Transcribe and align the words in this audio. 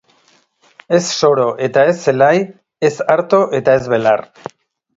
Ez 0.99 1.01
soro 1.17 1.45
eta 1.67 1.83
ez 1.93 1.93
zelai, 2.07 2.31
ez 2.91 2.93
arto 3.19 3.45
eta 3.61 3.79
ez 3.83 3.87
belar. 3.97 4.29